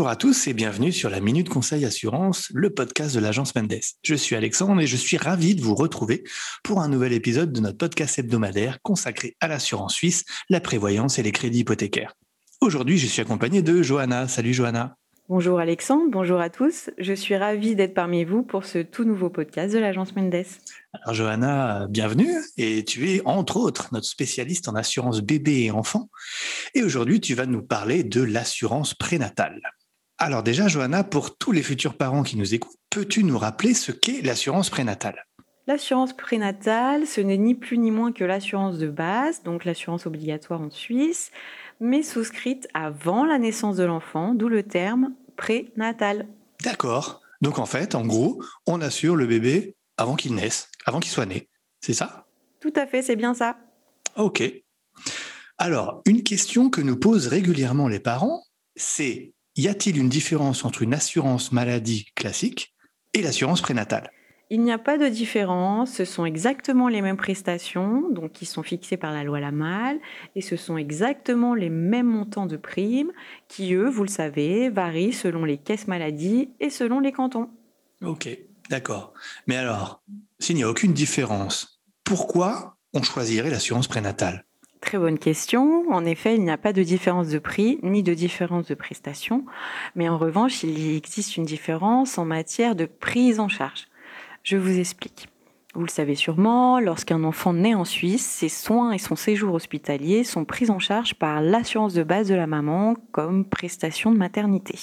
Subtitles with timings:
[0.00, 3.80] Bonjour à tous et bienvenue sur la Minute Conseil Assurance, le podcast de l'agence Mendes.
[4.02, 6.24] Je suis Alexandre et je suis ravi de vous retrouver
[6.64, 11.22] pour un nouvel épisode de notre podcast hebdomadaire consacré à l'assurance suisse, la prévoyance et
[11.22, 12.14] les crédits hypothécaires.
[12.62, 14.26] Aujourd'hui, je suis accompagné de Johanna.
[14.26, 14.96] Salut Johanna.
[15.28, 16.88] Bonjour Alexandre, bonjour à tous.
[16.96, 20.46] Je suis ravie d'être parmi vous pour ce tout nouveau podcast de l'agence Mendes.
[20.94, 26.08] Alors Johanna, bienvenue et tu es entre autres notre spécialiste en assurance bébé et enfant.
[26.74, 29.60] Et aujourd'hui, tu vas nous parler de l'assurance prénatale.
[30.22, 33.90] Alors déjà, Johanna, pour tous les futurs parents qui nous écoutent, peux-tu nous rappeler ce
[33.90, 35.24] qu'est l'assurance prénatale?
[35.66, 40.60] L'assurance prénatale, ce n'est ni plus ni moins que l'assurance de base, donc l'assurance obligatoire
[40.60, 41.30] en Suisse,
[41.80, 46.28] mais souscrite avant la naissance de l'enfant, d'où le terme prénatal.
[46.62, 47.22] D'accord.
[47.40, 51.24] Donc en fait, en gros, on assure le bébé avant qu'il naisse, avant qu'il soit
[51.24, 51.48] né.
[51.80, 52.26] C'est ça?
[52.60, 53.56] Tout à fait, c'est bien ça.
[54.18, 54.42] Ok.
[55.56, 58.44] Alors, une question que nous posent régulièrement les parents,
[58.76, 62.74] c'est y a-t-il une différence entre une assurance maladie classique
[63.14, 64.10] et l'assurance prénatale?
[64.52, 68.64] Il n'y a pas de différence, ce sont exactement les mêmes prestations, donc qui sont
[68.64, 70.00] fixées par la loi Lamal,
[70.34, 73.12] et ce sont exactement les mêmes montants de primes
[73.46, 77.48] qui, eux, vous le savez, varient selon les caisses maladies et selon les cantons.
[78.02, 78.28] Ok,
[78.70, 79.12] d'accord.
[79.46, 80.02] Mais alors,
[80.40, 84.46] s'il n'y a aucune différence, pourquoi on choisirait l'assurance prénatale?
[84.80, 85.84] Très bonne question.
[85.90, 89.44] En effet, il n'y a pas de différence de prix ni de différence de prestation,
[89.94, 93.88] mais en revanche, il existe une différence en matière de prise en charge.
[94.42, 95.28] Je vous explique.
[95.74, 100.24] Vous le savez sûrement, lorsqu'un enfant naît en Suisse, ses soins et son séjour hospitalier
[100.24, 104.76] sont pris en charge par l'assurance de base de la maman comme prestation de maternité.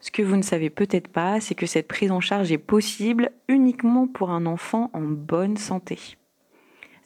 [0.00, 3.30] Ce que vous ne savez peut-être pas, c'est que cette prise en charge est possible
[3.48, 5.98] uniquement pour un enfant en bonne santé.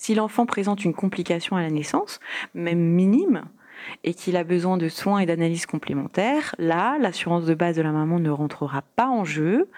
[0.00, 2.20] Si l'enfant présente une complication à la naissance,
[2.54, 3.44] même minime,
[4.02, 7.92] et qu'il a besoin de soins et d'analyses complémentaires, là, l'assurance de base de la
[7.92, 9.68] maman ne rentrera pas en jeu.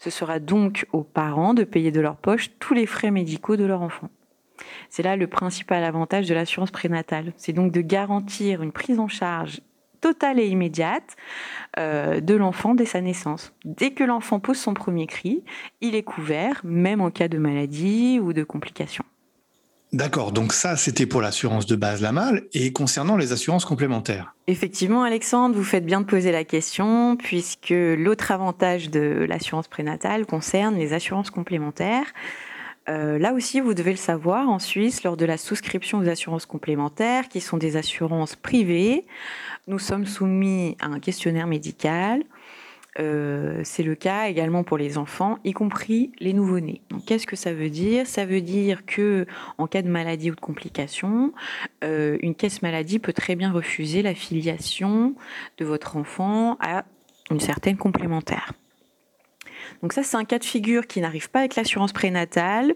[0.00, 3.64] Ce sera donc aux parents de payer de leur poche tous les frais médicaux de
[3.64, 4.10] leur enfant.
[4.90, 7.32] C'est là le principal avantage de l'assurance prénatale.
[7.36, 9.60] C'est donc de garantir une prise en charge
[10.00, 11.16] totale et immédiate
[11.78, 13.52] euh, de l'enfant dès sa naissance.
[13.64, 15.44] Dès que l'enfant pose son premier cri,
[15.80, 19.04] il est couvert, même en cas de maladie ou de complications.
[19.92, 24.34] D'accord, donc ça c'était pour l'assurance de base la malle et concernant les assurances complémentaires.
[24.46, 30.26] Effectivement Alexandre, vous faites bien de poser la question puisque l'autre avantage de l'assurance prénatale
[30.26, 32.06] concerne les assurances complémentaires.
[32.88, 36.46] Euh, là aussi, vous devez le savoir, en Suisse, lors de la souscription aux assurances
[36.46, 39.04] complémentaires, qui sont des assurances privées,
[39.66, 42.22] nous sommes soumis à un questionnaire médical
[42.98, 46.82] euh, c'est le cas également pour les enfants, y compris les nouveau-nés.
[47.06, 48.06] qu'est-ce que ça veut dire?
[48.06, 49.26] Ça veut dire que,
[49.56, 51.32] en cas de maladie ou de complication,
[51.84, 55.14] euh, une caisse maladie peut très bien refuser la filiation
[55.58, 56.84] de votre enfant à
[57.30, 58.52] une certaine complémentaire.
[59.82, 62.74] Donc ça, c'est un cas de figure qui n'arrive pas avec l'assurance prénatale,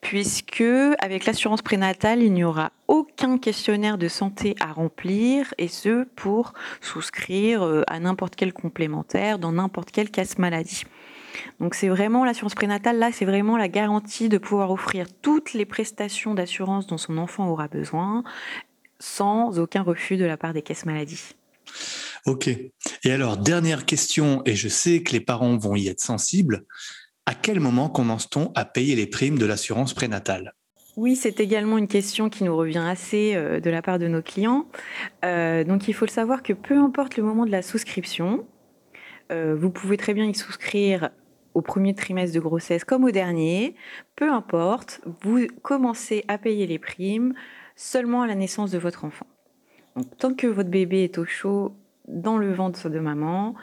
[0.00, 0.64] puisque
[0.98, 2.99] avec l'assurance prénatale, il n'y aura aucun
[3.40, 9.52] questionnaire de santé à remplir, et ce pour souscrire euh, à n'importe quel complémentaire dans
[9.52, 10.84] n'importe quelle casse maladie.
[11.60, 15.64] Donc c'est vraiment l'assurance prénatale, là, c'est vraiment la garantie de pouvoir offrir toutes les
[15.64, 18.24] prestations d'assurance dont son enfant aura besoin,
[18.98, 21.34] sans aucun refus de la part des caisses maladies.
[22.26, 22.48] Ok.
[22.48, 26.64] Et alors, dernière question, et je sais que les parents vont y être sensibles.
[27.26, 30.54] À quel moment commence-t-on à payer les primes de l'assurance prénatale?
[31.00, 34.20] Oui, c'est également une question qui nous revient assez euh, de la part de nos
[34.20, 34.66] clients.
[35.24, 38.44] Euh, donc il faut le savoir que peu importe le moment de la souscription,
[39.32, 41.08] euh, vous pouvez très bien y souscrire
[41.54, 43.76] au premier trimestre de grossesse comme au dernier,
[44.14, 47.32] peu importe, vous commencez à payer les primes
[47.76, 49.26] seulement à la naissance de votre enfant.
[49.96, 51.74] Donc, tant que votre bébé est au chaud
[52.08, 53.54] dans le ventre de maman.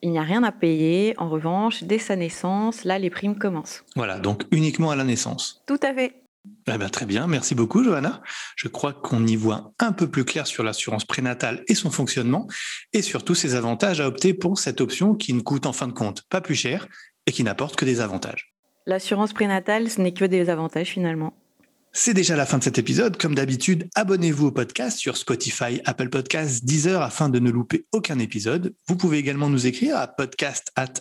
[0.00, 1.14] Il n'y a rien à payer.
[1.18, 3.84] En revanche, dès sa naissance, là, les primes commencent.
[3.96, 5.62] Voilà, donc uniquement à la naissance.
[5.66, 6.21] Tout à fait.
[6.66, 8.22] Eh ben, très bien, merci beaucoup Johanna.
[8.56, 12.46] Je crois qu'on y voit un peu plus clair sur l'assurance prénatale et son fonctionnement,
[12.92, 15.92] et surtout ses avantages à opter pour cette option qui ne coûte en fin de
[15.92, 16.88] compte pas plus cher
[17.26, 18.52] et qui n'apporte que des avantages.
[18.86, 21.34] L'assurance prénatale, ce n'est que des avantages finalement.
[21.94, 23.18] C'est déjà la fin de cet épisode.
[23.18, 28.18] Comme d'habitude, abonnez-vous au podcast sur Spotify, Apple Podcasts, Deezer afin de ne louper aucun
[28.18, 28.74] épisode.
[28.88, 30.94] Vous pouvez également nous écrire à podcast at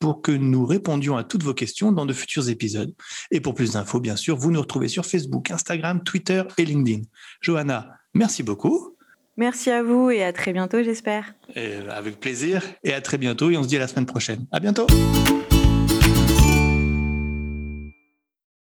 [0.00, 2.94] pour que nous répondions à toutes vos questions dans de futurs épisodes.
[3.30, 7.02] Et pour plus d'infos, bien sûr, vous nous retrouvez sur Facebook, Instagram, Twitter et LinkedIn.
[7.42, 8.96] Johanna, merci beaucoup.
[9.36, 11.34] Merci à vous et à très bientôt, j'espère.
[11.90, 13.50] Avec plaisir et à très bientôt.
[13.50, 14.46] Et on se dit à la semaine prochaine.
[14.50, 14.86] À bientôt.